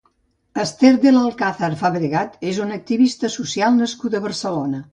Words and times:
Esther 0.61 0.91
del 1.03 1.19
Alcázar 1.23 1.69
Fabregat 1.83 2.41
és 2.53 2.63
una 2.65 2.77
activista 2.81 3.33
social 3.37 3.79
nascuda 3.83 4.23
a 4.23 4.27
Barcelona. 4.29 4.85